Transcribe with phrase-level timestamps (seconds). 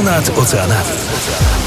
[0.00, 1.59] Ponad oceanami.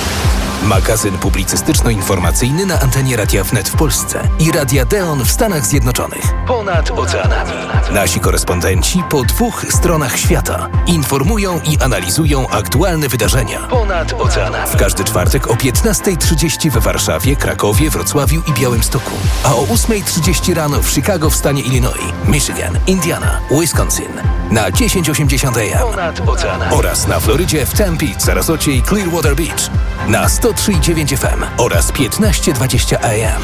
[0.63, 6.23] Magazyn publicystyczno-informacyjny na antenie Radia Wnet w Polsce i Radia Deon w Stanach Zjednoczonych.
[6.47, 7.51] Ponad oceanami.
[7.91, 13.59] Nasi korespondenci po dwóch stronach świata informują i analizują aktualne wydarzenia.
[13.59, 14.69] Ponad oceanami.
[14.69, 19.11] W każdy czwartek o 15.30 we Warszawie, Krakowie, Wrocławiu i Białymstoku.
[19.43, 24.13] A o 8.30 rano w Chicago w stanie Illinois, Michigan, Indiana, Wisconsin.
[24.51, 25.91] Na 1080 AM.
[25.91, 26.75] Ponad oceanami.
[26.75, 29.69] Oraz na Florydzie w Tempe, Sarasocie i Clearwater Beach.
[30.07, 33.41] Na 103,9 FM oraz 1520 AM.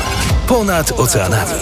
[0.47, 1.59] Ponad oceanami.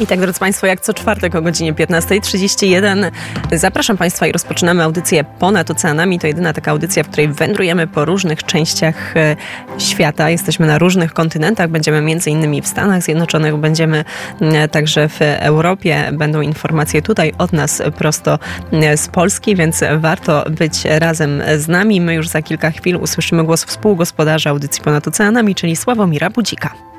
[0.00, 3.10] I tak, drodzy Państwo, jak co czwartek o godzinie 15.31
[3.52, 6.18] zapraszam Państwa i rozpoczynamy audycję Ponad Oceanami.
[6.18, 9.36] To jedyna taka audycja, w której wędrujemy po różnych częściach e,
[9.78, 10.30] świata.
[10.30, 11.70] Jesteśmy na różnych kontynentach.
[11.70, 14.04] Będziemy między innymi w Stanach Zjednoczonych, będziemy
[14.40, 16.10] e, także w Europie.
[16.12, 18.38] Będą informacje tutaj od nas prosto
[18.72, 22.00] e, z Polski, więc warto być razem z nami.
[22.00, 26.91] My już za kilka chwil usłyszymy głos współgospodarza audycji Ponad Oceanami, czyli Sławomira Budzika.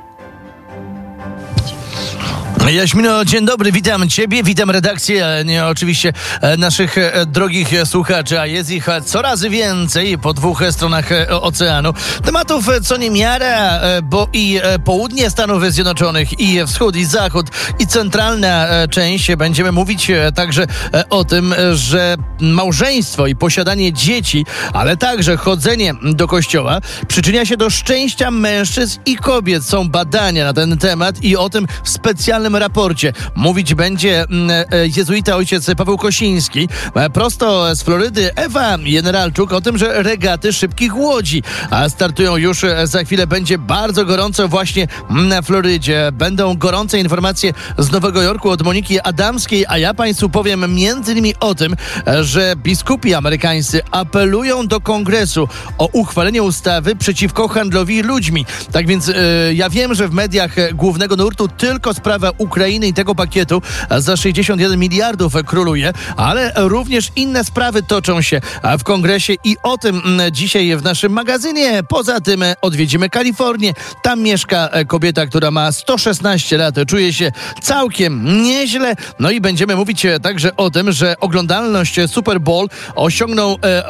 [2.71, 8.45] Jaśmino, dzień dobry, witam Ciebie, witam redakcję, nie, oczywiście e, naszych e, drogich słuchaczy, a
[8.45, 11.93] jest ich coraz więcej po dwóch stronach e, oceanu.
[12.25, 17.47] Tematów co niemiara, bo i południe Stanów Zjednoczonych, i wschód, i zachód,
[17.79, 19.35] i centralna część.
[19.35, 20.67] Będziemy mówić także
[21.09, 27.69] o tym, że małżeństwo i posiadanie dzieci, ale także chodzenie do kościoła przyczynia się do
[27.69, 29.65] szczęścia mężczyzn i kobiet.
[29.65, 34.65] Są badania na ten temat i o tym w specjalnym raporcie mówić będzie mm, e,
[34.97, 36.69] jezuita ojciec Paweł Kosiński.
[36.95, 42.63] E, prosto z Florydy Ewa Generalczuk o tym, że regaty szybkich łodzi a startują już
[42.63, 43.27] e, za chwilę.
[43.27, 46.11] Będzie bardzo gorąco właśnie na Florydzie.
[46.13, 51.33] Będą gorące informacje z Nowego Jorku od Moniki Adamskiej, a ja Państwu powiem między innymi
[51.39, 51.75] o tym,
[52.21, 58.45] że biskupi amerykańscy apelują do kongresu o uchwalenie ustawy przeciwko handlowi ludźmi.
[58.71, 59.11] Tak więc
[59.53, 63.61] ja wiem, że w mediach głównego nurtu tylko sprawa Ukrainy i tego pakietu
[63.97, 68.41] za 61 miliardów króluje, ale również inne sprawy toczą się
[68.79, 71.83] w kongresie i o tym mm, dzisiaj w naszym magazynie.
[71.89, 73.73] Poza tym odwiedzimy Kalifornię.
[74.01, 76.75] Tam mieszka kobieta, która ma 116 lat.
[76.87, 78.95] Czuje się całkiem nieźle.
[79.19, 83.87] No i będziemy mówić także o tym, że oglądalność Super Bowl osiągnął, e,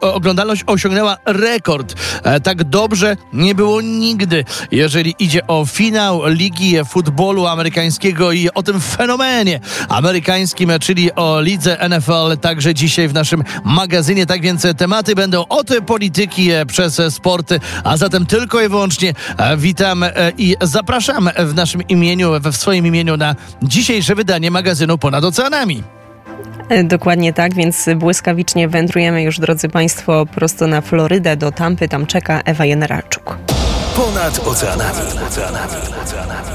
[0.00, 1.94] oglądalność osiągnęła rekord.
[2.22, 8.50] E, tak dobrze nie było nigdy, jeżeli idzie o finał Ligi Futbolu Amerykańskiego amerykańskiego i
[8.54, 14.26] o tym fenomenie amerykańskim, czyli o lidze NFL, także dzisiaj w naszym magazynie.
[14.26, 19.14] Tak więc tematy będą od polityki przez sporty, a zatem tylko i wyłącznie
[19.56, 20.04] witam
[20.38, 25.82] i zapraszam w naszym imieniu, w swoim imieniu na dzisiejsze wydanie magazynu Ponad Oceanami.
[26.84, 31.88] Dokładnie tak, więc błyskawicznie wędrujemy już, drodzy Państwo, prosto na Florydę do Tampy.
[31.88, 33.38] Tam czeka Ewa Jeneraczuk.
[33.96, 34.98] Ponad oceanami.
[35.28, 35.74] oceanami.
[36.04, 36.45] oceanami.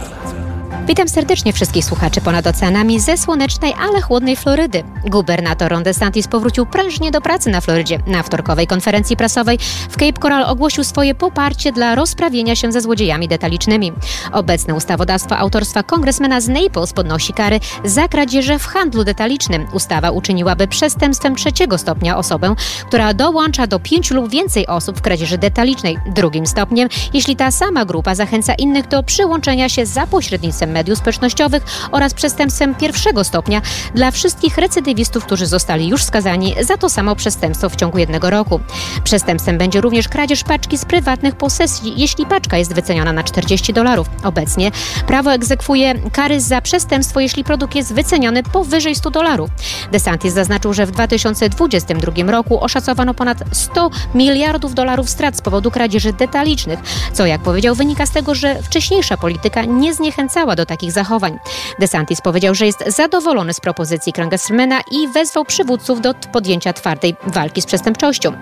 [0.92, 4.84] Witam serdecznie wszystkich słuchaczy ponad oceanami ze słonecznej, ale chłodnej Florydy.
[5.06, 8.00] Gubernator Ron DeSantis powrócił prężnie do pracy na Florydzie.
[8.08, 9.58] Na wtorkowej konferencji prasowej
[9.90, 13.94] w Cape Coral ogłosił swoje poparcie dla rozprawienia się ze złodziejami detalicznymi.
[14.32, 19.68] Obecne ustawodawstwo autorstwa kongresmena z Naples podnosi kary za kradzieże w handlu detalicznym.
[19.74, 22.56] Ustawa uczyniłaby przestępstwem trzeciego stopnia osobę,
[22.88, 25.98] która dołącza do pięciu lub więcej osób w kradzieży detalicznej.
[26.16, 32.14] Drugim stopniem, jeśli ta sama grupa zachęca innych do przyłączenia się za pośrednictwem społecznościowych oraz
[32.14, 33.62] przestępstwem pierwszego stopnia
[33.96, 38.60] dla wszystkich recydywistów, którzy zostali już skazani za to samo przestępstwo w ciągu jednego roku.
[39.04, 44.08] Przestępstwem będzie również kradzież paczki z prywatnych posesji, jeśli paczka jest wyceniona na 40 dolarów.
[44.24, 44.72] Obecnie
[45.08, 49.50] prawo egzekwuje kary za przestępstwo, jeśli produkt jest wyceniony powyżej 100 dolarów.
[49.92, 56.14] DeSantis zaznaczył, że w 2022 roku oszacowano ponad 100 miliardów dolarów strat z powodu kradzieży
[56.14, 56.80] detalicznych,
[57.14, 61.40] co jak powiedział wynika z tego, że wcześniejsza polityka nie zniechęcała do do takich zachowań.
[61.80, 67.62] DeSantis powiedział, że jest zadowolony z propozycji Krangesmana i wezwał przywódców do podjęcia twardej walki
[67.62, 68.34] z przestępczością.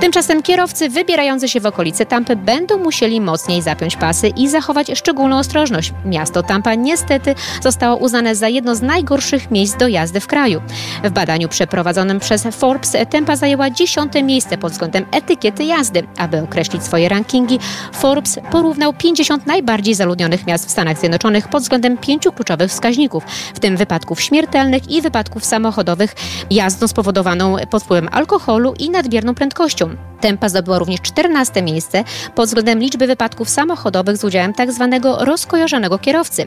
[0.00, 5.38] Tymczasem kierowcy wybierający się w okolice Tampy będą musieli mocniej zapiąć pasy i zachować szczególną
[5.38, 5.92] ostrożność.
[6.04, 10.62] Miasto Tampa niestety zostało uznane za jedno z najgorszych miejsc do jazdy w kraju.
[11.04, 16.02] W badaniu przeprowadzonym przez Forbes Tampa zajęła dziesiąte miejsce pod względem etykiety jazdy.
[16.16, 17.58] Aby określić swoje rankingi,
[17.92, 23.24] Forbes porównał 50 najbardziej zaludnionych miast w Stanach Zjednoczonych pod względem pięciu kluczowych wskaźników,
[23.54, 26.14] w tym wypadków śmiertelnych i wypadków samochodowych,
[26.50, 29.96] jazdą spowodowaną pod wpływem alkoholu i nadmierną prędkością.
[30.20, 32.04] Tempa zdobyła również 14 miejsce
[32.34, 34.88] pod względem liczby wypadków samochodowych z udziałem tzw.
[34.90, 36.46] Tak rozkojarzonego kierowcy.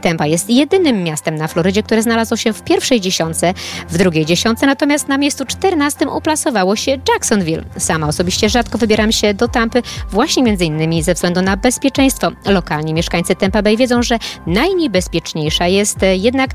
[0.00, 3.54] Tempa jest jedynym miastem na Florydzie, które znalazło się w pierwszej dziesiątce,
[3.88, 7.64] w drugiej dziesiątce natomiast na miejscu 14 uplasowało się Jacksonville.
[7.78, 12.30] Sama osobiście rzadko wybieram się do Tampy właśnie między innymi ze względu na bezpieczeństwo.
[12.46, 16.50] Lokalni mieszkańcy Tampa Bay wiedzą, że najniebezpieczniejsza jest e, jednak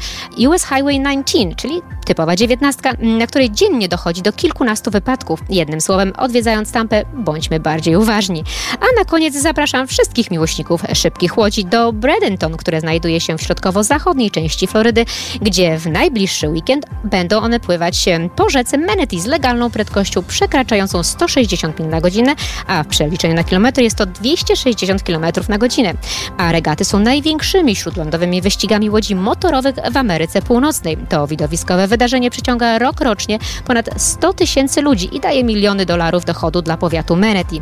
[0.47, 5.39] US Highway 19, czyli typowa dziewiętnastka, na której dziennie dochodzi do kilkunastu wypadków.
[5.49, 8.43] Jednym słowem, odwiedzając Tampę, bądźmy bardziej uważni.
[8.73, 14.31] A na koniec zapraszam wszystkich miłośników szybkich łodzi do Bradenton, które znajduje się w środkowo-zachodniej
[14.31, 15.05] części Florydy,
[15.41, 18.05] gdzie w najbliższy weekend będą one pływać
[18.35, 22.35] po rzece Manatee z legalną prędkością przekraczającą 160 mil na godzinę,
[22.67, 25.93] a w przeliczeniu na kilometr jest to 260 km na godzinę.
[26.37, 30.97] A regaty są największymi śródlądowymi wyścigami łodzi motorowych w Ameryce Północnej.
[31.09, 36.61] To widowiskowe wydarzenie przyciąga rok rocznie ponad 100 tysięcy ludzi i daje miliony dolarów dochodu
[36.61, 37.61] dla powiatu Manatee.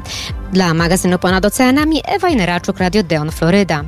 [0.53, 3.83] Dla magazynu Ponad Oceanami Ewa Jeneraczuk, Radio Deon, Floryda.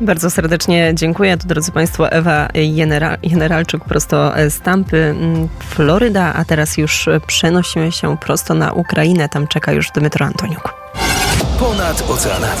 [0.00, 1.36] Bardzo serdecznie dziękuję.
[1.36, 7.92] Tu, drodzy Państwo, Ewa General, Generalczuk prosto z Tampy, mm, Floryda, a teraz już przenosimy
[7.92, 9.28] się prosto na Ukrainę.
[9.28, 10.74] Tam czeka już Dmytro Antoniuk.
[11.58, 12.60] Ponad oceanami.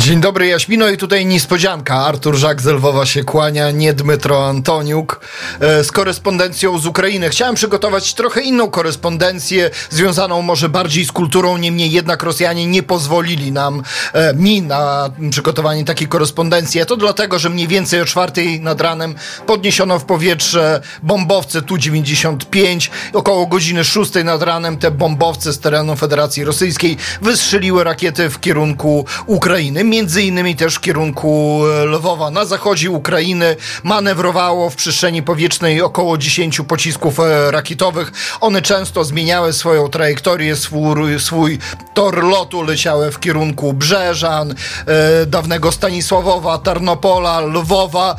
[0.00, 1.94] Dzień dobry Jaśmino i tutaj niespodzianka.
[1.94, 5.20] Artur Żak z Lwowa się kłania, nie Dmytro Antoniuk
[5.60, 7.28] e, z korespondencją z Ukrainy.
[7.28, 13.52] Chciałem przygotować trochę inną korespondencję, związaną może bardziej z kulturą, niemniej jednak Rosjanie nie pozwolili
[13.52, 13.82] nam,
[14.12, 16.80] e, mi na przygotowanie takiej korespondencji.
[16.80, 19.14] A to dlatego, że mniej więcej o czwartej nad ranem
[19.46, 22.90] podniesiono w powietrze bombowce Tu-95.
[23.12, 29.04] Około godziny szóstej nad ranem te bombowce z terenu Federacji Rosyjskiej wystrzeliły rakiety w kierunku
[29.26, 32.30] Ukrainy między innymi też w kierunku e, Lwowa.
[32.30, 38.12] Na zachodzie Ukrainy manewrowało w przestrzeni powietrznej około 10 pocisków e, rakietowych.
[38.40, 41.58] One często zmieniały swoją trajektorię, swój, swój
[41.94, 44.54] tor lotu, leciały w kierunku Brzeżan,
[44.86, 48.16] e, dawnego Stanisławowa, Tarnopola, Lwowa.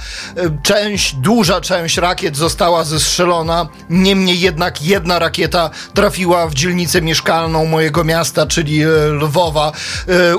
[0.64, 8.04] Część, duża część rakiet została zestrzelona, niemniej jednak jedna rakieta trafiła w dzielnicę mieszkalną mojego
[8.04, 8.82] miasta, czyli
[9.12, 9.72] Lwowa,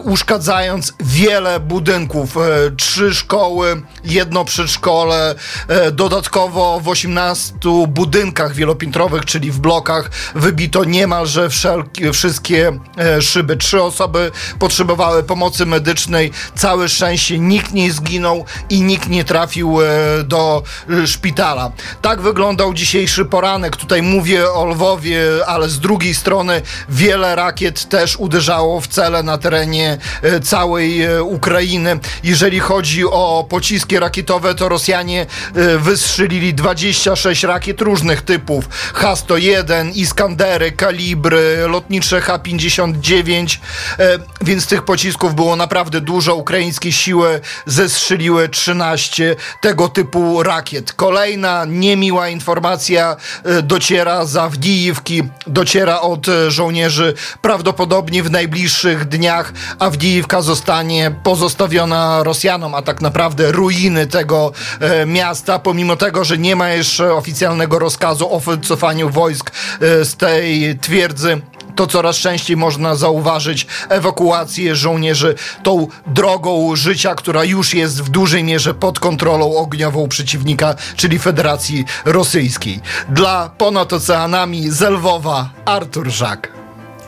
[0.05, 1.22] uszkadzając wiele
[1.61, 2.41] budynków, e,
[2.77, 5.35] trzy szkoły, jedno przedszkole,
[5.69, 13.57] e, dodatkowo w 18 budynkach wielopiętrowych, czyli w blokach, wybito niemalże wszelkie, wszystkie e, szyby.
[13.57, 16.31] Trzy osoby potrzebowały pomocy medycznej.
[16.55, 19.79] Całe szczęście nikt nie zginął i nikt nie trafił
[20.25, 20.63] do
[21.07, 21.73] szpitala.
[22.03, 23.77] Tak wyglądał dzisiejszy poranek.
[23.77, 29.39] Tutaj mówię o Lwowie, ale z drugiej strony wiele rakiet też uderzało w cele na
[29.39, 29.99] terenie
[30.43, 31.99] całej Ukrainy.
[32.25, 38.69] Jeżeli chodzi o pociski rakietowe, to Rosjanie e, wystrzelili 26 rakiet różnych typów.
[38.94, 43.59] H-101, Iskandery, kalibry, lotnicze H-59,
[43.99, 46.35] e, więc tych pocisków było naprawdę dużo.
[46.35, 50.93] Ukraińskie siły zestrzeliły 13 tego typu rakiet.
[50.93, 57.15] Kolejna niemiła informacja e, dociera z Awdijivki, dociera od żołnierzy.
[57.41, 60.92] Prawdopodobnie w najbliższych dniach Awdijivka zostanie
[61.23, 67.15] pozostawiona Rosjanom, a tak naprawdę ruiny tego e, miasta, pomimo tego, że nie ma jeszcze
[67.15, 71.43] oficjalnego rozkazu o wycofaniu wojsk e, z tej twierdzy
[71.75, 78.44] to coraz częściej można zauważyć ewakuację żołnierzy tą drogą życia, która już jest w dużej
[78.44, 82.81] mierze pod kontrolą ogniową przeciwnika, czyli Federacji Rosyjskiej.
[83.09, 86.62] Dla ponad oceanami Zelwowa Artur Żak.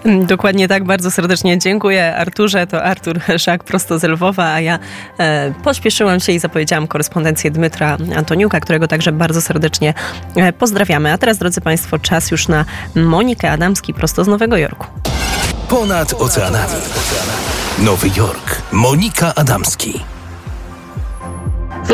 [0.04, 2.66] Mm, dokładnie tak, bardzo serdecznie dziękuję Arturze.
[2.66, 4.78] To Artur Szak prosto z Lwowa, a ja
[5.18, 9.94] e, pośpieszyłam się i zapowiedziałam korespondencję Dmytra Antoniuka, którego także bardzo serdecznie
[10.36, 11.12] e, pozdrawiamy.
[11.12, 14.86] A teraz, drodzy Państwo, czas już na Monikę Adamski prosto z Nowego Jorku.
[15.68, 16.74] Ponad oceanami.
[17.78, 18.62] Nowy Jork.
[18.72, 20.13] Monika Adamski.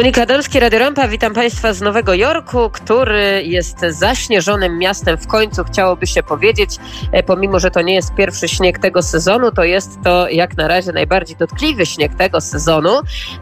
[0.00, 5.64] Monika Adamski, Radio Rampa, witam Państwa z Nowego Jorku, który jest zaśnieżonym miastem w końcu,
[5.64, 6.76] chciałoby się powiedzieć,
[7.12, 10.68] e, pomimo, że to nie jest pierwszy śnieg tego sezonu, to jest to jak na
[10.68, 12.90] razie najbardziej dotkliwy śnieg tego sezonu.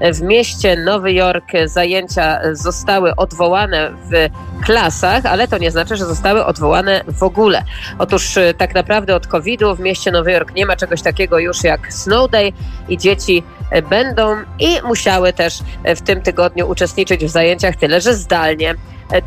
[0.01, 4.29] E, w mieście Nowy Jork zajęcia zostały odwołane w
[4.65, 7.65] klasach, ale to nie znaczy, że zostały odwołane w ogóle.
[7.99, 11.65] Otóż e, tak naprawdę od COVID-u w mieście Nowy Jork nie ma czegoś takiego już
[11.65, 12.53] jak Snow Day
[12.89, 13.43] i dzieci
[13.91, 18.75] będą i musiały też w tym tygodniu uczestniczyć w zajęciach, tyle że zdalnie.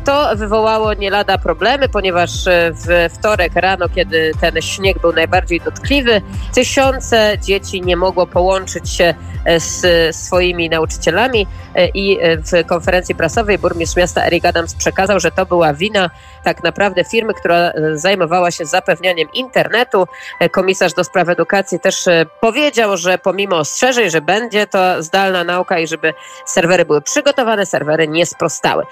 [0.04, 2.30] To wywołało nie lada problemy, ponieważ
[2.70, 6.22] w wtorek rano, kiedy ten śnieg był najbardziej dotkliwy,
[6.54, 9.14] tysiące dzieci nie mogło połączyć się
[9.58, 11.46] z swoimi nauczycielami
[11.94, 16.10] i w konferencji prasowej burmistrz miasta Eric Adams przekazał, że to była wina
[16.44, 20.06] tak naprawdę firmy, która zajmowała się zapewnianiem internetu.
[20.50, 22.04] Komisarz do spraw edukacji też
[22.40, 26.14] powiedział, że pomimo ostrzeżeń, że będzie to zdalna nauka i żeby
[26.46, 28.84] serwery były przygotowane, serwery nie sprostały.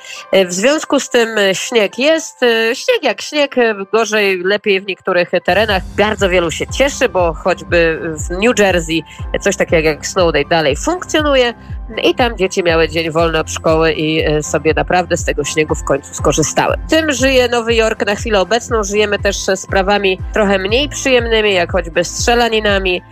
[0.47, 2.41] W związku z tym śnieg jest,
[2.75, 3.55] śnieg jak śnieg,
[3.93, 5.83] gorzej, lepiej w niektórych terenach.
[5.97, 9.03] Bardzo wielu się cieszy, bo choćby w New Jersey
[9.41, 11.55] coś takiego jak Snow Day dalej funkcjonuje
[12.03, 15.85] i tam dzieci miały dzień wolny od szkoły i sobie naprawdę z tego śniegu w
[15.85, 16.77] końcu skorzystały.
[16.91, 18.85] Tym żyje Nowy Jork na chwilę obecną.
[18.85, 23.03] Żyjemy też sprawami trochę mniej przyjemnymi, jak choćby strzelaninami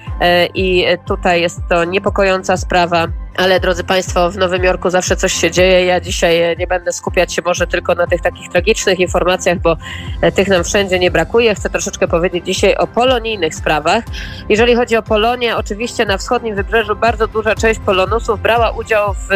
[0.55, 3.09] i tutaj jest to niepokojąca sprawa
[3.39, 5.85] ale drodzy Państwo, w Nowym Jorku zawsze coś się dzieje.
[5.85, 9.77] Ja dzisiaj nie będę skupiać się może tylko na tych takich tragicznych informacjach, bo
[10.23, 11.55] e, tych nam wszędzie nie brakuje.
[11.55, 14.05] Chcę troszeczkę powiedzieć dzisiaj o polonijnych sprawach.
[14.49, 19.29] Jeżeli chodzi o Polonię, oczywiście na wschodnim wybrzeżu bardzo duża część polonusów brała udział w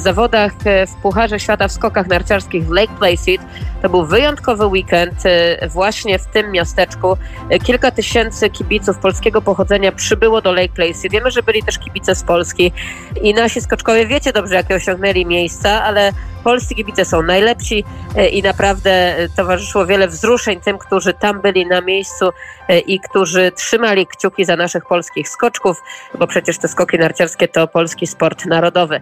[0.00, 3.42] zawodach e, w Pucharze Świata w skokach narciarskich w Lake Placid.
[3.82, 7.16] To był wyjątkowy weekend e, właśnie w tym miasteczku.
[7.64, 11.12] Kilka tysięcy kibiców polskiego pochodzenia przybyło do Lake Placid.
[11.12, 12.72] Wiemy, że byli też kibice z Polski
[13.22, 16.12] i i nasi skoczkowie wiecie dobrze, jakie osiągnęli miejsca, ale
[16.42, 17.84] polscy kibice są najlepsi
[18.16, 22.30] e, i naprawdę e, towarzyszyło wiele wzruszeń tym, którzy tam byli na miejscu
[22.68, 25.82] e, i którzy trzymali kciuki za naszych polskich skoczków,
[26.18, 29.00] bo przecież te skoki narciarskie to polski sport narodowy.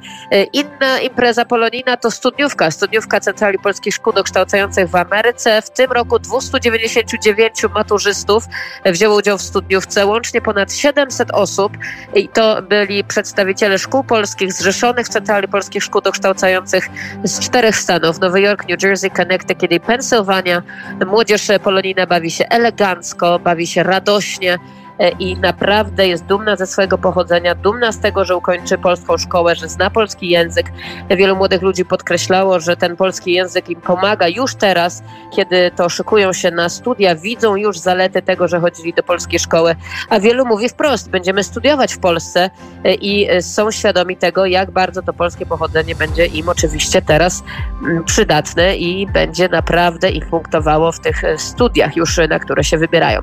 [0.52, 5.62] Inna impreza polonijna to studniówka, studniówka Centrali Polskich Szkół Dokształcających w Ameryce.
[5.62, 8.44] W tym roku 299 maturzystów
[8.84, 11.72] wzięło udział w studniówce, łącznie ponad 700 osób
[12.14, 16.88] i to byli przedstawiciele szkół polskich zrzeszonych w Centrali Polskich Szkół Dokształcających
[17.30, 20.62] z czterech stanów: Nowy Jork, New Jersey, Connecticut i Pensylwania.
[21.06, 24.58] Młodzież polonijna bawi się elegancko, bawi się radośnie.
[25.00, 29.56] E, i naprawdę jest dumna ze swojego pochodzenia, dumna z tego, że ukończy polską szkołę,
[29.56, 30.66] że zna polski język.
[31.10, 35.02] Wielu młodych ludzi podkreślało, że ten polski język im pomaga już teraz,
[35.36, 39.76] kiedy to szykują się na studia, widzą już zalety tego, że chodzili do polskiej szkoły,
[40.08, 42.50] a wielu mówi wprost, będziemy studiować w Polsce
[42.84, 47.42] e, i e, są świadomi tego, jak bardzo to polskie pochodzenie będzie im oczywiście teraz
[47.82, 53.20] mm, przydatne i będzie naprawdę ich punktowało w tych studiach już, na które się wybierają.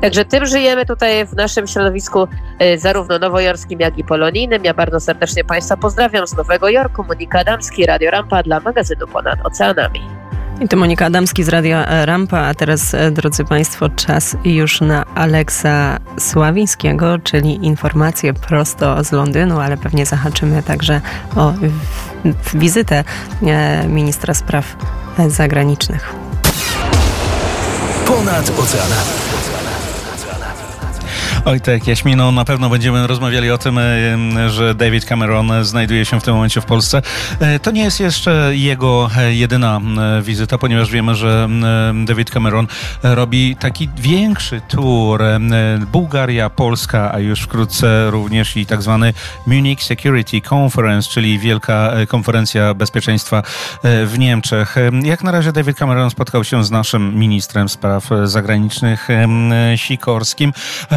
[0.00, 2.28] Także tym żyjemy tutaj w naszym środowisku
[2.58, 4.64] e, zarówno nowojorskim, jak i polonijnym.
[4.64, 7.04] Ja bardzo serdecznie Państwa pozdrawiam z Nowego Jorku.
[7.08, 10.00] Monika Adamski, Radio Rampa dla magazynu Ponad Oceanami.
[10.60, 15.04] I to Monika Adamski z Radio Rampa, a teraz, e, drodzy Państwo, czas już na
[15.14, 21.00] Aleksa Sławińskiego, czyli informacje prosto z Londynu, ale pewnie zahaczymy także
[21.36, 21.52] o
[22.54, 23.04] wizytę
[23.42, 24.76] e, ministra spraw
[25.28, 26.14] zagranicznych.
[28.06, 29.33] Ponad oceanami.
[31.46, 36.20] Oj tak, Jaśmino, na pewno będziemy rozmawiali o tym, e, że David Cameron znajduje się
[36.20, 37.02] w tym momencie w Polsce.
[37.40, 39.80] E, to nie jest jeszcze jego e, jedyna
[40.22, 41.48] wizyta, ponieważ wiemy, że
[42.06, 42.66] David Cameron
[43.02, 45.22] robi taki większy tour.
[45.92, 49.12] Bułgaria, Polska, a już wkrótce również i tak zwany
[49.46, 53.42] Munich Security Conference, czyli wielka konferencja bezpieczeństwa
[53.82, 54.76] w Niemczech.
[55.02, 59.08] Jak na razie David Cameron spotkał się z naszym ministrem spraw zagranicznych
[59.76, 60.52] Sikorskim.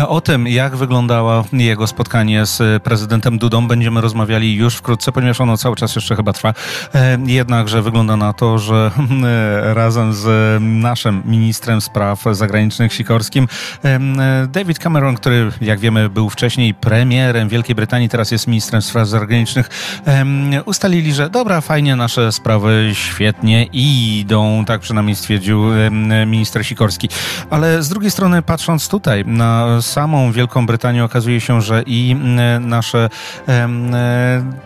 [0.08, 5.42] O tym, tym, jak wyglądało jego spotkanie z prezydentem Dudą, będziemy rozmawiali już wkrótce, ponieważ
[5.42, 6.54] ono cały czas jeszcze chyba trwa.
[6.96, 8.92] E, jednakże wygląda na to, że
[9.24, 10.28] e, razem z
[10.62, 13.48] naszym ministrem spraw zagranicznych Sikorskim,
[13.86, 14.00] e,
[14.48, 19.70] David Cameron, który jak wiemy był wcześniej premierem Wielkiej Brytanii, teraz jest ministrem spraw zagranicznych,
[20.66, 25.64] ustalili, że dobra, fajnie, nasze sprawy świetnie idą, tak przynajmniej stwierdził
[26.26, 27.10] minister Sikorski.
[27.50, 32.16] Ale z drugiej strony, patrząc tutaj na samą Wielką Brytanią okazuje się, że i
[32.60, 33.10] nasze
[33.48, 33.68] e,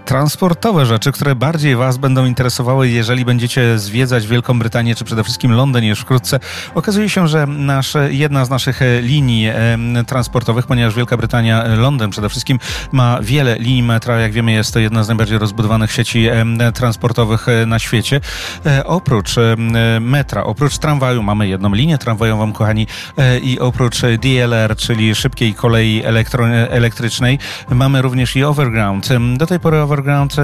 [0.06, 5.52] transportowe rzeczy, które bardziej Was będą interesowały, jeżeli będziecie zwiedzać Wielką Brytanię, czy przede wszystkim
[5.52, 6.40] Londyn już wkrótce,
[6.76, 9.50] okazuje się, że nasze, jedna z naszych e, linii
[10.08, 12.60] transportowych, ponieważ Wielka Brytania, e, Londyn przede wszystkim
[12.92, 16.28] ma wiele linii metra, jak wiemy jest to jedna z najbardziej rozbudowanych sieci
[16.74, 18.22] transportowych na świecie.
[18.86, 19.36] Oprócz
[20.02, 22.88] metra, oprócz tramwaju, mamy jedną linię tramwajową, kochani,
[23.42, 27.40] i oprócz DLR, czyli szybkiej kolei elektro, elektrycznej.
[27.70, 29.10] Mamy również i Overground.
[29.38, 30.36] Do tej pory Overground,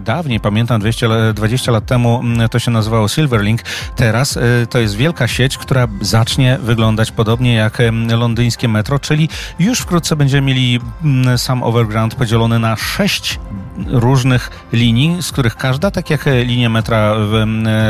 [0.00, 3.62] dawniej, pamiętam 200, 20 lat temu, to się nazywało Silverlink.
[3.96, 4.40] Teraz e,
[4.70, 7.78] to jest wielka sieć, która zacznie wyglądać podobnie jak
[8.16, 9.28] londyńskie metro, czyli
[9.58, 10.80] już wkrótce będziemy mieli
[11.36, 13.38] sam Overground podzielony na sześć
[13.86, 17.14] różnych linii, z których każda, tak jak linie metra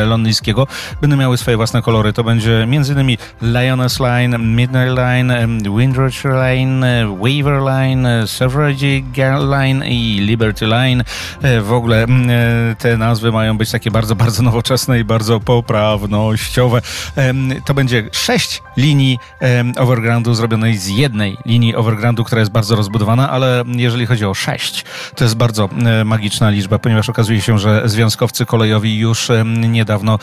[0.07, 0.67] londyńskiego,
[1.01, 2.13] będą miały swoje własne kolory.
[2.13, 3.17] To będzie m.in.
[3.43, 6.85] Lioness Line, Midnight Line, Windrush Line,
[7.23, 9.03] Weaver Line, Suffrage
[9.51, 11.05] Line i Liberty Line.
[11.63, 12.07] W ogóle
[12.79, 16.81] te nazwy mają być takie bardzo, bardzo nowoczesne i bardzo poprawnościowe.
[17.65, 19.19] To będzie sześć linii
[19.79, 24.85] overgroundu zrobionej z jednej linii overgroundu, która jest bardzo rozbudowana, ale jeżeli chodzi o sześć,
[25.17, 25.69] to jest bardzo
[26.05, 30.19] magiczna liczba, ponieważ okazuje się, że związkowcy kolejowi już niedawno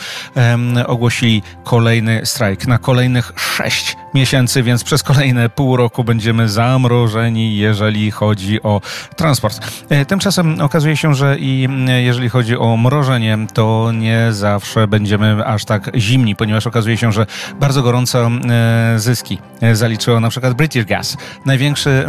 [0.88, 8.12] ogłosili kolejny strajk na kolejnych sześć miesięcy, więc przez kolejne pół roku będziemy zamrożeni, jeżeli
[8.12, 8.82] chodzi o
[9.16, 9.60] transport.
[9.90, 11.68] E, tymczasem okazuje się, że i
[12.04, 17.26] jeżeli chodzi o mrożenie, to nie zawsze będziemy aż tak zimni, ponieważ okazuje się, że
[17.60, 22.06] bardzo gorąco e, zyski e, zaliczyło na przykład British Gas, największy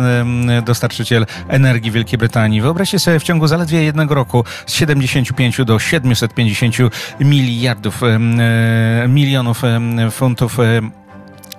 [0.65, 2.61] dostarczyciel energii Wielkiej Brytanii.
[2.61, 6.77] Wyobraźcie sobie w ciągu zaledwie jednego roku z 75 do 750
[7.21, 8.01] miliardów
[9.09, 9.63] milionów
[10.11, 10.59] funtów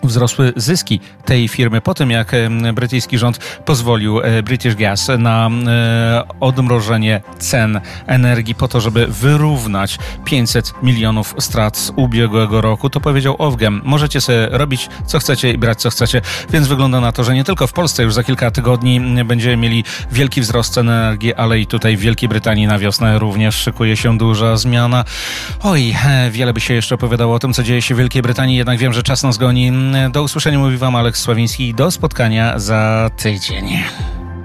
[0.03, 2.31] wzrosły zyski tej firmy po tym, jak
[2.73, 9.97] brytyjski rząd pozwolił e, British Gas na e, odmrożenie cen energii po to, żeby wyrównać
[10.25, 12.89] 500 milionów strat z ubiegłego roku.
[12.89, 13.81] To powiedział Ofgem.
[13.83, 17.43] Możecie sobie robić co chcecie i brać co chcecie, więc wygląda na to, że nie
[17.43, 21.67] tylko w Polsce już za kilka tygodni będziemy mieli wielki wzrost cen energii, ale i
[21.67, 25.05] tutaj w Wielkiej Brytanii na wiosnę również szykuje się duża zmiana.
[25.63, 28.57] Oj, e, wiele by się jeszcze opowiadało o tym, co dzieje się w Wielkiej Brytanii,
[28.57, 29.71] jednak wiem, że czas nas goni.
[30.11, 31.73] Do usłyszenia mówi Wam Aleks Sławiński.
[31.73, 33.83] Do spotkania za tydzień.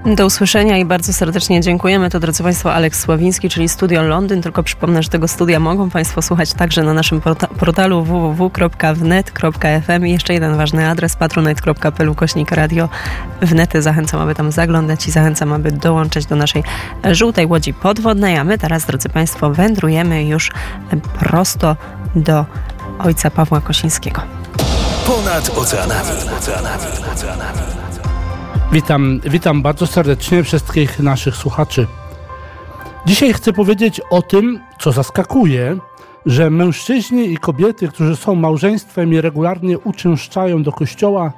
[0.05, 2.09] Do usłyszenia i bardzo serdecznie dziękujemy.
[2.09, 4.41] To, drodzy Państwo, Aleks Sławiński, czyli Studio Londyn.
[4.41, 7.21] Tylko przypomnę, że tego studia mogą Państwo słuchać także na naszym
[7.59, 12.89] portalu www.wnet.fm i jeszcze jeden ważny adres patronite.pl kośnik radio
[13.41, 13.81] wnety.
[13.81, 16.63] Zachęcam, aby tam zaglądać i zachęcam, aby dołączyć do naszej
[17.11, 18.37] żółtej łodzi podwodnej.
[18.37, 20.51] A my teraz, drodzy Państwo, wędrujemy już
[21.19, 21.75] prosto
[22.15, 22.45] do
[22.99, 24.21] ojca Pawła Kosińskiego.
[25.09, 26.09] Ponad oceanami.
[28.71, 31.87] Witam, witam bardzo serdecznie wszystkich naszych słuchaczy.
[33.05, 35.77] Dzisiaj chcę powiedzieć o tym, co zaskakuje,
[36.25, 41.33] że mężczyźni i kobiety, którzy są małżeństwem i regularnie uczęszczają do kościoła,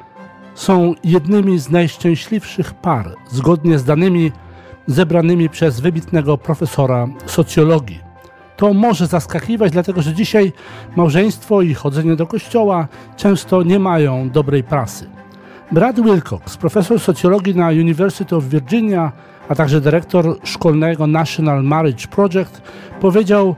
[0.55, 4.31] są jednymi z najszczęśliwszych par, zgodnie z danymi
[4.87, 8.10] zebranymi przez wybitnego profesora socjologii
[8.61, 10.53] to może zaskakiwać, dlatego że dzisiaj
[10.95, 12.87] małżeństwo i chodzenie do kościoła
[13.17, 15.09] często nie mają dobrej prasy.
[15.71, 19.11] Brad Wilcox, profesor socjologii na University of Virginia,
[19.49, 22.61] a także dyrektor szkolnego National Marriage Project,
[22.99, 23.55] powiedział,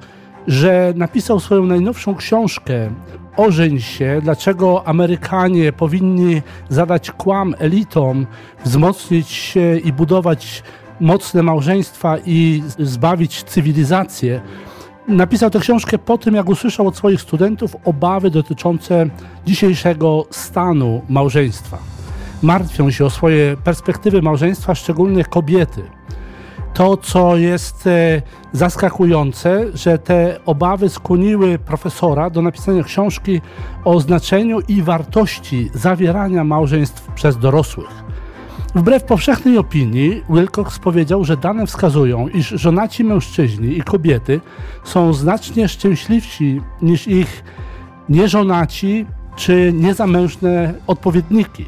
[0.48, 2.90] że napisał swoją najnowszą książkę
[3.38, 8.26] Ożeń się, dlaczego Amerykanie powinni zadać kłam elitom,
[8.66, 10.64] wzmocnić się i budować
[11.00, 14.42] mocne małżeństwa i zbawić cywilizację.
[15.08, 19.10] Napisał tę książkę po tym, jak usłyszał od swoich studentów obawy dotyczące
[19.46, 21.78] dzisiejszego stanu małżeństwa.
[22.42, 25.82] Martwią się o swoje perspektywy małżeństwa, szczególnie kobiety.
[26.74, 28.22] To, co jest e,
[28.54, 33.42] zaskakujące, że te obawy skłoniły profesora do napisania książki
[33.86, 38.03] o znaczeniu i wartości zawierania małżeństw przez dorosłych.
[38.76, 44.42] Wbrew powszechnej opinii, Wilcox powiedział, że dane wskazują, iż żonaci mężczyźni i kobiety
[44.84, 47.44] są znacznie szczęśliwsi niż ich
[48.10, 49.06] nieżonaci
[49.36, 51.66] czy niezamężne odpowiedniki.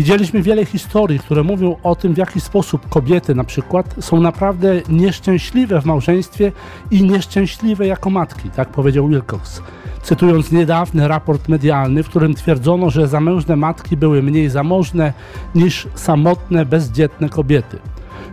[0.00, 4.82] Widzieliśmy wiele historii, które mówią o tym, w jaki sposób kobiety na przykład są naprawdę
[4.88, 6.52] nieszczęśliwe w małżeństwie
[6.90, 9.62] i nieszczęśliwe jako matki, tak powiedział Wilcox
[10.02, 15.12] cytując niedawny raport medialny, w którym twierdzono, że zamężne matki były mniej zamożne
[15.54, 17.78] niż samotne, bezdzietne kobiety.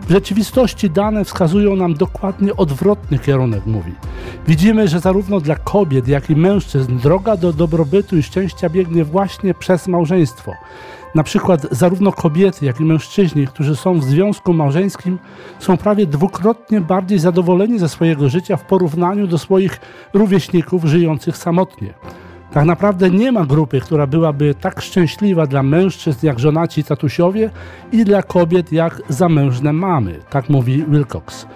[0.08, 3.92] W rzeczywistości dane wskazują nam dokładnie odwrotny kierunek, mówi.
[4.46, 9.54] Widzimy, że zarówno dla kobiet, jak i mężczyzn droga do dobrobytu i szczęścia biegnie właśnie
[9.54, 10.52] przez małżeństwo.
[11.18, 15.18] Na przykład zarówno kobiety, jak i mężczyźni, którzy są w związku małżeńskim,
[15.58, 19.80] są prawie dwukrotnie bardziej zadowoleni ze swojego życia w porównaniu do swoich
[20.14, 21.94] rówieśników żyjących samotnie.
[22.52, 27.50] Tak naprawdę nie ma grupy, która byłaby tak szczęśliwa dla mężczyzn jak żonaci tatusiowie
[27.92, 31.46] i dla kobiet jak zamężne mamy, tak mówi Wilcox.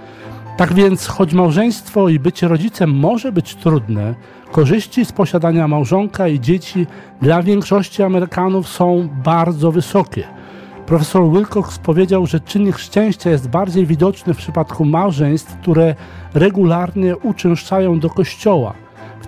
[0.57, 4.15] Tak więc, choć małżeństwo i bycie rodzicem może być trudne,
[4.53, 6.87] korzyści z posiadania małżonka i dzieci
[7.23, 10.25] dla większości Amerykanów są bardzo wysokie.
[10.87, 15.95] Profesor Wilcox powiedział, że czynnik szczęścia jest bardziej widoczny w przypadku małżeństw, które
[16.35, 18.75] regularnie uczęszczają do kościoła.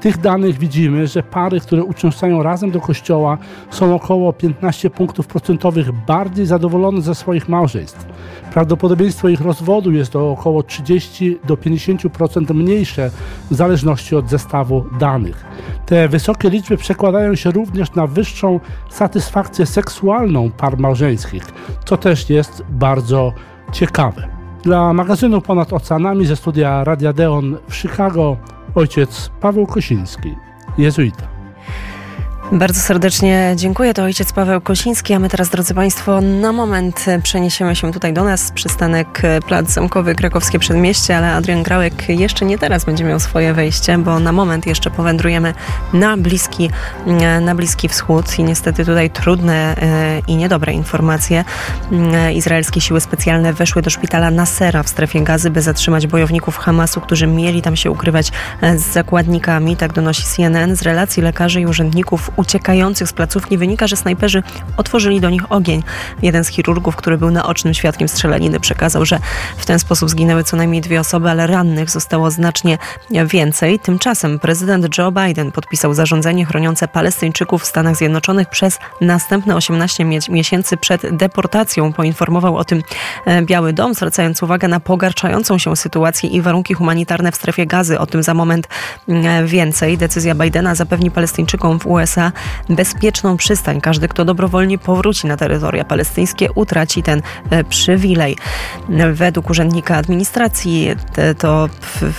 [0.04, 3.38] Tych danych widzimy, że pary, które uczęszczają razem do kościoła,
[3.70, 8.06] są około 15 punktów procentowych bardziej zadowolone ze swoich małżeństw.
[8.52, 13.10] Prawdopodobieństwo ich rozwodu jest o około 30 do 50% mniejsze
[13.50, 15.44] w zależności od zestawu danych.
[15.86, 21.44] Te wysokie liczby przekładają się również na wyższą satysfakcję seksualną par małżeńskich,
[21.84, 23.32] co też jest bardzo
[23.72, 24.28] ciekawe.
[24.62, 28.36] Dla magazynu Ponad Oceanami ze studia Radia Deon w Chicago
[28.74, 30.34] ojciec Paweł Kosiński,
[30.78, 31.33] jezuita.
[32.52, 33.94] Bardzo serdecznie dziękuję.
[33.94, 38.24] To ojciec Paweł Kosiński, a my teraz, drodzy Państwo, na moment przeniesiemy się tutaj do
[38.24, 38.52] nas.
[38.52, 43.98] Przystanek Plac Zamkowy, Krakowskie Przedmieście, ale Adrian Grałek jeszcze nie teraz będzie miał swoje wejście,
[43.98, 45.54] bo na moment jeszcze powędrujemy
[45.92, 46.70] na Bliski,
[47.40, 51.44] na bliski Wschód i niestety tutaj trudne e, i niedobre informacje.
[52.14, 57.00] E, izraelskie siły specjalne weszły do szpitala Nasera w strefie gazy, by zatrzymać bojowników Hamasu,
[57.00, 59.76] którzy mieli tam się ukrywać e, z zakładnikami.
[59.76, 60.76] Tak donosi CNN.
[60.76, 64.42] Z relacji lekarzy i urzędników uciekających z placówki wynika, że snajperzy
[64.76, 65.82] otworzyli do nich ogień.
[66.22, 69.18] Jeden z chirurgów, który był naocznym świadkiem strzelaniny, przekazał, że
[69.56, 72.78] w ten sposób zginęły co najmniej dwie osoby, ale rannych zostało znacznie
[73.10, 73.78] więcej.
[73.78, 80.76] Tymczasem prezydent Joe Biden podpisał zarządzenie chroniące Palestyńczyków w Stanach Zjednoczonych przez następne 18 miesięcy
[80.76, 81.92] przed deportacją.
[81.92, 82.82] Poinformował o tym
[83.26, 87.98] e, Biały Dom, zwracając uwagę na pogarszającą się sytuację i warunki humanitarne w strefie gazy.
[87.98, 88.68] O tym za moment
[89.08, 89.98] e, więcej.
[89.98, 92.23] Decyzja Bidena zapewni Palestyńczykom w USA
[92.68, 93.80] bezpieczną przystań.
[93.80, 98.36] Każdy, kto dobrowolnie powróci na terytoria palestyńskie, utraci ten e, przywilej.
[99.12, 100.88] Według urzędnika administracji
[101.38, 101.68] to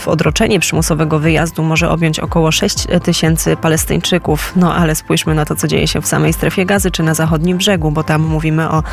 [0.06, 4.54] odroczenie przymusowego wyjazdu może objąć około 6 tysięcy Palestyńczyków.
[4.56, 7.58] No ale spójrzmy na to, co dzieje się w samej strefie gazy czy na zachodnim
[7.58, 8.84] brzegu, bo tam mówimy o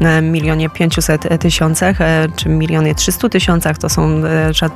[0.00, 3.78] e, milionie 500 tysiącach e, czy milionie 300 tysiącach.
[3.78, 4.22] To są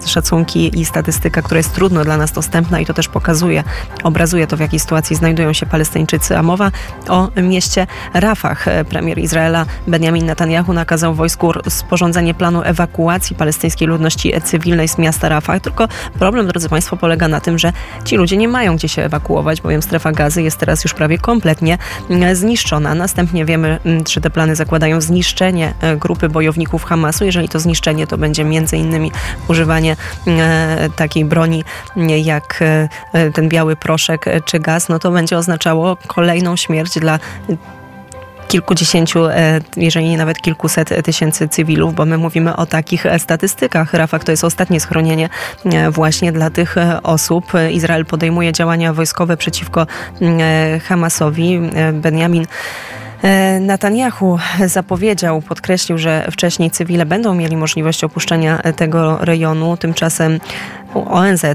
[0.07, 3.65] szacunki i statystyka, która jest trudno dla nas dostępna i to też pokazuje,
[4.03, 6.70] obrazuje to, w jakiej sytuacji znajdują się Palestyńczycy Palestyńczycy, a mowa
[7.09, 8.64] o mieście Rafah.
[8.88, 15.61] Premier Izraela Benjamin Netanyahu nakazał wojsku sporządzenie planu ewakuacji palestyńskiej ludności cywilnej z miasta Rafah.
[15.61, 17.73] Tylko problem, drodzy Państwo, polega na tym, że
[18.05, 21.79] ci ludzie nie mają gdzie się ewakuować, bowiem strefa gazy jest teraz już prawie kompletnie
[22.11, 22.94] mm, zniszczona.
[22.94, 27.25] Następnie wiemy, czy te plany zakładają zniszczenie e, grupy bojowników Hamasu.
[27.25, 29.12] Jeżeli to zniszczenie, to będzie między innymi
[29.49, 31.64] używanie e, takiej broni
[32.25, 35.74] jak e, ten biały proszek czy gaz, no to będzie oznaczało
[36.07, 37.19] kolejną śmierć dla
[38.49, 43.95] kilkudziesięciu, e, jeżeli nie nawet kilkuset tysięcy cywilów, bo my mówimy o takich e, statystykach.
[43.95, 45.29] Rafah to jest ostatnie schronienie
[45.65, 47.53] e, właśnie dla tych osób.
[47.71, 49.87] Izrael podejmuje działania wojskowe przeciwko
[50.89, 51.61] Hamasowi.
[51.93, 52.47] Benjamin
[53.61, 59.77] Netanyahu zapowiedział, podkreślił, że wcześniej cywile będą mieli możliwość opuszczenia tego rejonu.
[59.77, 60.41] Tymczasem
[60.95, 61.55] ONZ, y,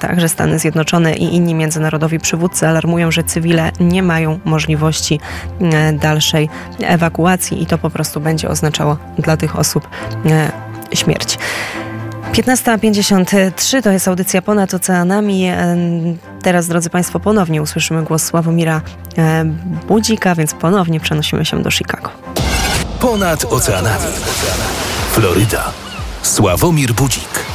[0.00, 5.20] także Stany Zjednoczone i inni międzynarodowi przywódcy alarmują, że cywile nie mają możliwości
[5.60, 6.48] y, dalszej
[6.80, 9.88] ewakuacji i to po prostu będzie oznaczało dla tych osób
[10.92, 11.38] śmierć.
[12.32, 15.50] 15.53 to jest audycja ponad oceanami.
[16.42, 18.80] Teraz, drodzy Państwo, ponownie usłyszymy głos Sławomira
[19.88, 22.10] Budzika, więc ponownie przenosimy się do Chicago.
[23.00, 24.04] Ponad oceanami.
[25.12, 25.64] Floryda.
[26.22, 27.47] Sławomir Budzik.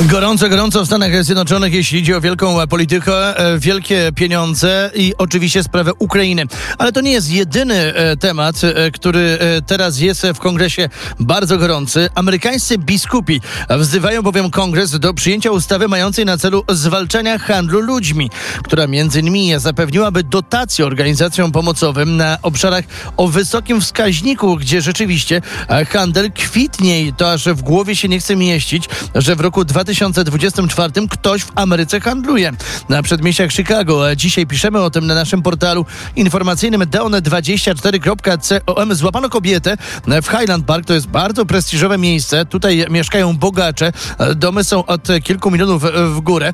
[0.00, 5.62] Gorąco, gorąco w Stanach Zjednoczonych, jeśli idzie o wielką politykę, e, wielkie pieniądze i oczywiście
[5.62, 6.42] sprawę Ukrainy.
[6.78, 10.88] Ale to nie jest jedyny e, temat, e, który teraz jest w kongresie
[11.20, 12.08] bardzo gorący.
[12.14, 18.30] Amerykańscy biskupi wzywają bowiem kongres do przyjęcia ustawy mającej na celu zwalczania handlu ludźmi,
[18.64, 22.84] która między innymi zapewniłaby dotacje organizacjom pomocowym na obszarach
[23.16, 25.42] o wysokim wskaźniku, gdzie rzeczywiście
[25.88, 29.83] handel kwitnie i to aż w głowie się nie chce mieścić, że w roku 2020
[29.84, 32.52] 2024 ktoś w Ameryce handluje.
[32.88, 34.16] Na przedmieściach Chicago.
[34.16, 38.94] Dzisiaj piszemy o tym na naszym portalu informacyjnym deone24.com.
[38.94, 40.86] Złapano kobietę w Highland Park.
[40.86, 42.46] To jest bardzo prestiżowe miejsce.
[42.46, 43.92] Tutaj mieszkają bogacze.
[44.36, 45.82] Domy są od kilku milionów
[46.14, 46.52] w górę.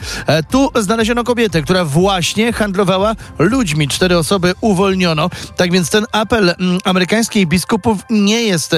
[0.51, 3.89] Tu znaleziono kobietę, która właśnie handlowała ludźmi.
[3.89, 5.31] Cztery osoby uwolniono.
[5.57, 8.77] Tak więc ten apel amerykańskich biskupów nie jest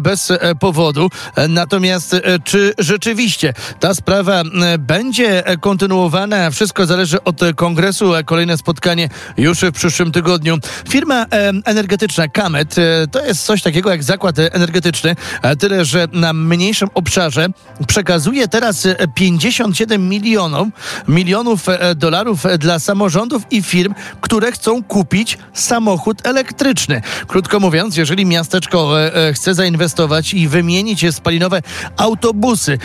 [0.00, 1.10] bez powodu.
[1.48, 4.42] Natomiast e, czy rzeczywiście ta sprawa
[4.78, 6.50] będzie kontynuowana.
[6.50, 8.12] Wszystko zależy od kongresu.
[8.24, 10.58] Kolejne spotkanie już w przyszłym tygodniu.
[10.88, 11.26] Firma
[11.64, 15.16] energetyczna Kamet e, to jest coś takiego jak zakład energetyczny,
[15.58, 17.46] tyle że na mniejszym obszarze
[17.86, 20.68] przekazuje teraz 57 milionów,
[21.08, 27.02] milionów e, dolarów dla samorządów i firm, które chcą kupić samochód elektryczny.
[27.26, 31.62] Krótko mówiąc, jeżeli miasteczko e, chce zainwestować i wymienić spalinowe
[31.96, 32.78] autobusy,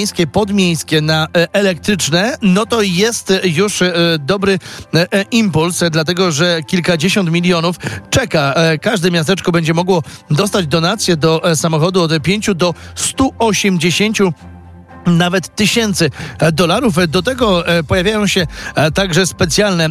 [0.00, 3.82] miejskie, podmiejskie na elektryczne, no to jest już
[4.18, 4.58] dobry
[5.30, 7.76] impuls, dlatego że kilkadziesiąt milionów
[8.10, 8.54] czeka.
[8.82, 14.18] Każde miasteczko będzie mogło dostać donację do samochodu od 5 do 180
[15.06, 16.94] nawet tysięcy e, dolarów.
[17.08, 19.88] Do tego e, pojawiają się e, także specjalne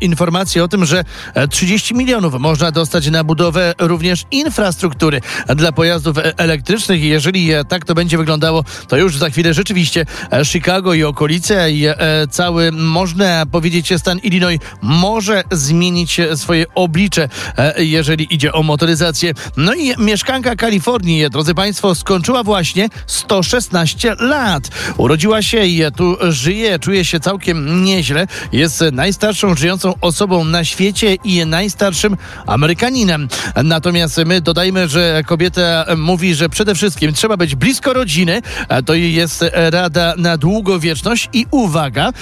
[0.00, 1.04] informacje o tym, że
[1.50, 5.20] 30 milionów można dostać na budowę również infrastruktury
[5.56, 7.02] dla pojazdów elektrycznych.
[7.02, 10.06] Jeżeli tak to będzie wyglądało, to już za chwilę rzeczywiście
[10.44, 11.86] Chicago i okolice i
[12.30, 17.28] cały, można powiedzieć, stan Illinois może zmienić swoje oblicze,
[17.76, 19.32] jeżeli idzie o motoryzację.
[19.56, 24.70] No i mieszkanka Kalifornii, drodzy Państwo, skończyła właśnie 116 lat lat.
[24.96, 28.26] Urodziła się i tu żyje, czuje się całkiem nieźle.
[28.52, 33.28] Jest najstarszą żyjącą osobą na świecie i najstarszym Amerykaninem.
[33.64, 38.42] Natomiast my dodajmy, że kobieta mówi, że przede wszystkim trzeba być blisko rodziny.
[38.86, 42.12] To jest rada na długowieczność i uwaga,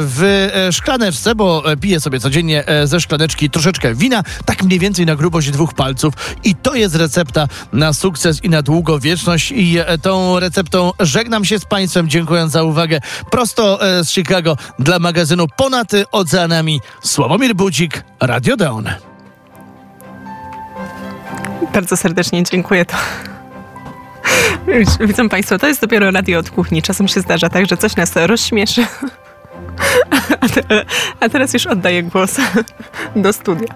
[0.00, 5.50] w szklaneczce, bo pije sobie codziennie ze szklaneczki troszeczkę wina, tak mniej więcej na grubość
[5.50, 6.14] dwóch palców
[6.44, 11.64] i to jest recepta na sukces i na długowieczność i tą receptą Żegnam się z
[11.64, 13.00] Państwem, dziękując za uwagę.
[13.30, 16.80] Prosto e, z Chicago dla magazynu Ponad Oceanami.
[17.02, 18.88] Sławomir Budzik, Radio Down.
[21.74, 22.84] Bardzo serdecznie dziękuję.
[22.84, 22.96] To...
[25.00, 26.82] Widzą Państwo, to jest dopiero radio od kuchni.
[26.82, 28.86] Czasem się zdarza tak, że coś nas rozśmieszy.
[30.40, 30.84] A, te,
[31.20, 32.36] a teraz już oddaję głos
[33.16, 33.68] do studia.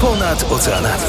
[0.00, 1.02] Ponad oceanami.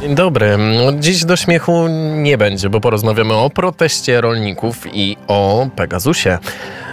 [0.00, 0.58] Dzień dobry.
[1.00, 6.38] Dziś do śmiechu nie będzie, bo porozmawiamy o proteście rolników i o Pegasusie.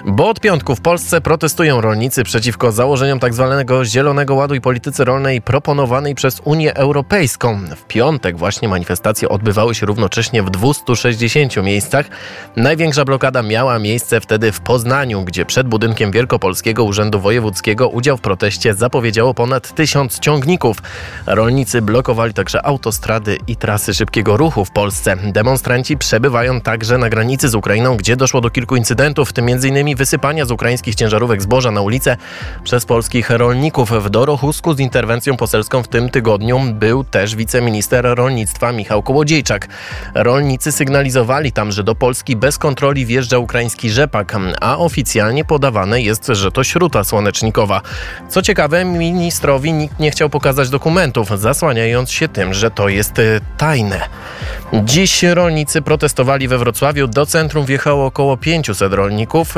[0.06, 3.64] Bo od piątku w Polsce protestują rolnicy przeciwko założeniom tzw.
[3.68, 7.60] Tak Zielonego Ładu i polityce rolnej proponowanej przez Unię Europejską.
[7.76, 12.06] W piątek właśnie manifestacje odbywały się równocześnie w 260 miejscach.
[12.56, 18.22] Największa blokada miała miejsce wtedy w Poznaniu, gdzie przed budynkiem Wielkopolskiego Urzędu Wojewódzkiego udział w
[18.22, 20.78] proteście zapowiedziało ponad tysiąc ciągników.
[21.26, 25.16] Rolnicy blokowali także autostrady i trasy szybkiego ruchu w Polsce.
[25.32, 29.93] Demonstranci przebywają także na granicy z Ukrainą, gdzie doszło do kilku incydentów, w tym m.in
[29.96, 32.18] wysypania z ukraińskich ciężarówek zboża na ulicę
[32.64, 33.92] przez polskich rolników.
[33.92, 39.68] W Dorochusku z interwencją poselską w tym tygodniu był też wiceminister rolnictwa Michał Kołodziejczak.
[40.16, 46.28] Rolnicy sygnalizowali tam, że do Polski bez kontroli wjeżdża ukraiński rzepak, a oficjalnie podawane jest,
[46.28, 47.82] że to śruta słonecznikowa.
[48.30, 53.40] Co ciekawe, ministrowi nikt nie chciał pokazać dokumentów, zasłaniając się tym, że to jest e,
[53.58, 54.02] tajne.
[54.74, 57.08] Dziś rolnicy protestowali we Wrocławiu.
[57.08, 59.56] Do centrum wjechało około 500 rolników.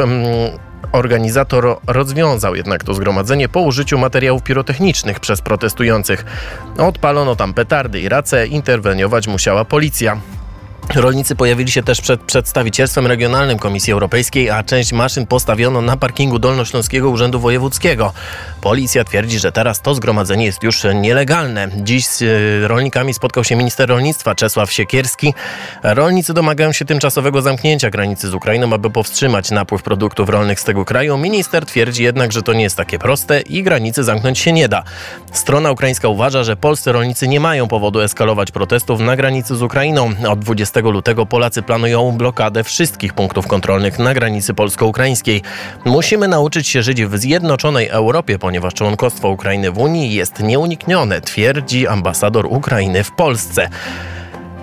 [0.91, 6.25] Organizator rozwiązał jednak to zgromadzenie po użyciu materiałów pirotechnicznych przez protestujących.
[6.77, 10.17] Odpalono tam petardy i race, interweniować musiała policja.
[10.93, 16.39] Rolnicy pojawili się też przed przedstawicielstwem regionalnym Komisji Europejskiej, a część maszyn postawiono na parkingu
[16.39, 18.13] Dolnośląskiego Urzędu Wojewódzkiego.
[18.61, 21.67] Policja twierdzi, że teraz to zgromadzenie jest już nielegalne.
[21.75, 25.33] Dziś z e, rolnikami spotkał się minister rolnictwa Czesław Siekierski.
[25.83, 30.85] Rolnicy domagają się tymczasowego zamknięcia granicy z Ukrainą, aby powstrzymać napływ produktów rolnych z tego
[30.85, 31.17] kraju.
[31.17, 34.83] Minister twierdzi jednak, że to nie jest takie proste i granicy zamknąć się nie da.
[35.31, 40.11] Strona ukraińska uważa, że polscy rolnicy nie mają powodu eskalować protestów na granicy z Ukrainą.
[40.29, 45.41] Od 20 lutego Polacy planują blokadę wszystkich punktów kontrolnych na granicy polsko-ukraińskiej.
[45.85, 51.87] Musimy nauczyć się żyć w zjednoczonej Europie, ponieważ członkostwo Ukrainy w Unii jest nieuniknione, twierdzi
[51.87, 53.69] ambasador Ukrainy w Polsce.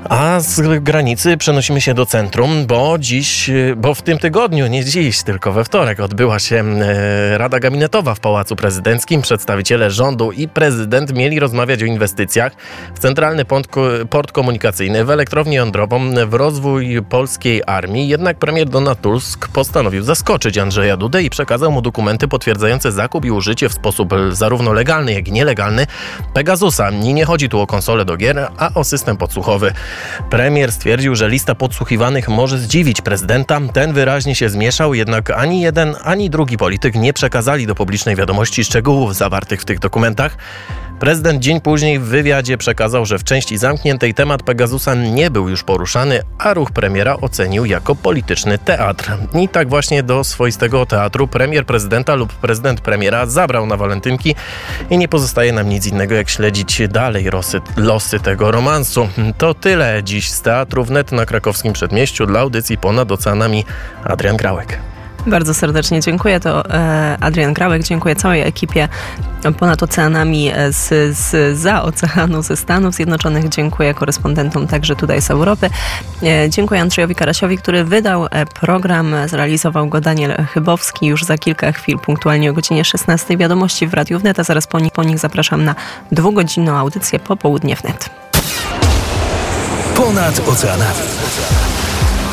[0.09, 5.23] A z granicy przenosimy się do centrum, bo dziś, bo w tym tygodniu, nie dziś,
[5.23, 9.23] tylko we wtorek odbyła się e, Rada Gabinetowa w Pałacu Prezydenckim.
[9.23, 12.53] Przedstawiciele rządu i prezydent mieli rozmawiać o inwestycjach
[12.95, 13.69] w centralny port,
[14.11, 18.09] port komunikacyjny, w elektrownię jądrową, w rozwój polskiej armii.
[18.09, 23.31] Jednak premier Donald Tusk postanowił zaskoczyć Andrzeja Dudę i przekazał mu dokumenty potwierdzające zakup i
[23.31, 25.87] użycie w sposób zarówno legalny, jak i nielegalny
[26.35, 26.91] Pegasusa.
[26.91, 29.73] I nie chodzi tu o konsolę do gier, a o system podsłuchowy.
[30.31, 33.61] Premier stwierdził, że lista podsłuchiwanych może zdziwić prezydenta.
[33.73, 38.65] Ten wyraźnie się zmieszał, jednak ani jeden, ani drugi polityk nie przekazali do publicznej wiadomości
[38.65, 40.37] szczegółów zawartych w tych dokumentach.
[41.01, 45.63] Prezydent dzień później w wywiadzie przekazał, że w części zamkniętej temat Pegasusa nie był już
[45.63, 49.11] poruszany, a ruch premiera ocenił jako polityczny teatr.
[49.35, 54.35] I tak właśnie do swoistego teatru premier prezydenta lub prezydent premiera zabrał na walentynki
[54.91, 59.09] i nie pozostaje nam nic innego jak śledzić dalej losy, losy tego romansu.
[59.39, 63.65] To tyle dziś z Teatru Wnet na krakowskim przedmieściu dla audycji ponad oceanami
[64.05, 64.92] Adrian Grałek.
[65.27, 66.41] Bardzo serdecznie dziękuję.
[66.41, 67.83] To e, Adrian Grałek.
[67.83, 68.89] Dziękuję całej ekipie
[69.59, 73.49] ponad oceanami e, z, z, za oceanu ze Stanów Zjednoczonych.
[73.49, 75.71] Dziękuję korespondentom także tutaj z Europy.
[76.23, 78.27] E, dziękuję Andrzejowi Karasiowi, który wydał
[78.61, 79.15] program.
[79.27, 81.07] Zrealizował go Daniel Chybowski.
[81.07, 84.81] Już za kilka chwil, punktualnie o godzinie 16 wiadomości w Radiu Wnet, a zaraz po
[84.81, 85.75] nich, po nich zapraszam na
[86.13, 88.11] dwugodzinną audycję Popołudnie Wnet.
[89.95, 91.62] Ponad oceanami.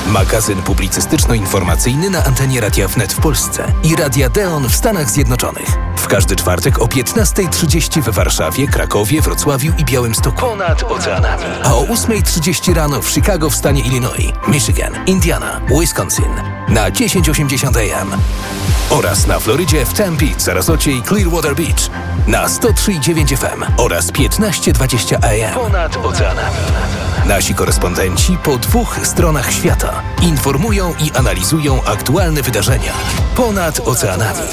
[0.10, 5.78] Magazyn publicystyczno-informacyjny na antenie Radia Wnet w Polsce i Radia Deon w Stanach Zjednoczonych.
[5.98, 10.41] W każdy czwartek o 15.30 we Warszawie, Krakowie, Wrocławiu i Białymstoku.
[10.41, 11.43] Ponad oceanami.
[11.63, 16.34] A o 8.30 rano w Chicago w stanie Illinois, Michigan, Indiana, Wisconsin
[16.69, 18.12] na 1080 AM.
[18.89, 21.89] Oraz na Florydzie w Tempe, Sarasocie i Clearwater Beach
[22.28, 25.54] na 103,9 FM oraz 15.20 AM.
[25.54, 26.58] Ponad oceanami.
[27.26, 32.94] Nasi korespondenci po dwóch stronach świata informują i analizują aktualne wydarzenia
[33.36, 34.48] ponad oceanami.